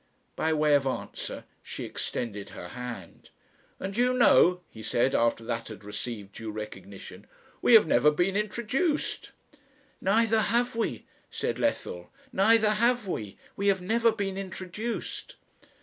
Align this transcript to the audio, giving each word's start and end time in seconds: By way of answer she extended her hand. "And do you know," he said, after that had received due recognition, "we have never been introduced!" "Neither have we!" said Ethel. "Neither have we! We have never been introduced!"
By 0.35 0.51
way 0.51 0.73
of 0.73 0.87
answer 0.87 1.43
she 1.61 1.83
extended 1.85 2.49
her 2.49 2.69
hand. 2.69 3.29
"And 3.79 3.93
do 3.93 4.01
you 4.01 4.13
know," 4.15 4.61
he 4.67 4.81
said, 4.81 5.13
after 5.13 5.43
that 5.43 5.67
had 5.67 5.83
received 5.83 6.33
due 6.33 6.49
recognition, 6.49 7.27
"we 7.61 7.75
have 7.75 7.85
never 7.85 8.09
been 8.09 8.35
introduced!" 8.35 9.31
"Neither 10.01 10.39
have 10.41 10.75
we!" 10.75 11.05
said 11.29 11.61
Ethel. 11.61 12.09
"Neither 12.33 12.71
have 12.71 13.07
we! 13.07 13.37
We 13.55 13.67
have 13.67 13.83
never 13.83 14.11
been 14.11 14.39
introduced!" 14.39 15.35